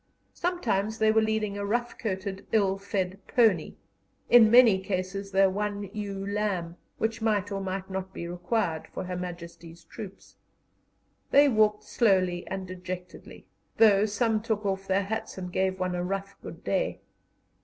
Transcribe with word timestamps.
Sometimes 0.33 0.97
they 0.97 1.11
were 1.11 1.21
leading 1.21 1.59
a 1.59 1.63
rough 1.63 1.95
coated, 1.95 2.47
ill 2.51 2.79
fed 2.79 3.19
pony, 3.27 3.75
in 4.31 4.49
many 4.49 4.79
cases 4.81 5.29
their 5.29 5.47
one 5.47 5.91
ewe 5.93 6.25
lamb, 6.25 6.75
which 6.97 7.21
might 7.21 7.51
or 7.51 7.61
might 7.61 7.87
not 7.87 8.11
be 8.11 8.27
required 8.27 8.87
for 8.87 9.03
Her 9.03 9.15
Majesty's 9.15 9.83
troops. 9.83 10.37
They 11.29 11.47
walked 11.49 11.83
slowly 11.83 12.47
and 12.47 12.65
dejectedly, 12.67 13.45
though 13.77 14.07
some 14.07 14.41
took 14.41 14.65
off 14.65 14.87
their 14.87 15.03
hats 15.03 15.37
and 15.37 15.53
gave 15.53 15.79
one 15.79 15.93
a 15.93 16.03
rough 16.03 16.35
"Good 16.41 16.63
day." 16.63 17.01